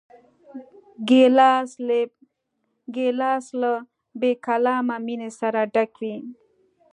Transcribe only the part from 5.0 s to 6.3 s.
مینې سره ډک وي.